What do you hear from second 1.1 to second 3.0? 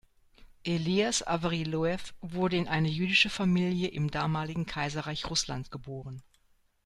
Avery Loew wurde in eine